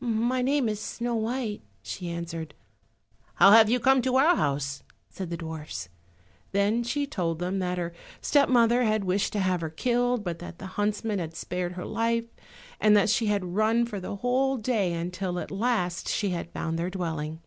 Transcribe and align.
"My 0.00 0.40
name 0.40 0.70
is 0.70 0.80
Snow 0.80 1.14
white," 1.14 1.60
she 1.82 2.08
answered. 2.08 2.54
"How 3.34 3.50
have 3.50 3.68
you 3.68 3.78
come 3.78 4.00
to 4.00 4.16
our 4.16 4.34
house?" 4.34 4.82
said 5.10 5.28
the 5.28 5.36
dwarfs. 5.36 5.90
Then 6.52 6.82
she 6.82 7.06
told 7.06 7.40
them 7.40 7.58
that 7.58 7.76
her 7.76 7.92
step 8.22 8.48
mother 8.48 8.84
had 8.84 9.04
wished 9.04 9.34
to 9.34 9.38
have 9.38 9.60
her 9.60 9.68
killed, 9.68 10.24
but 10.24 10.38
that 10.38 10.58
the 10.58 10.66
huntsman 10.80 11.18
had 11.18 11.36
spared 11.36 11.72
her 11.72 11.84
life, 11.84 12.24
and 12.80 12.96
that 12.96 13.10
she 13.10 13.26
had 13.26 13.54
run 13.54 13.84
for 13.84 14.00
the 14.00 14.16
whole 14.16 14.56
day, 14.56 14.94
until 14.94 15.38
at 15.38 15.50
last 15.50 16.08
she 16.08 16.30
had 16.30 16.52
found 16.52 16.78
their 16.78 16.88
dwelling. 16.88 17.42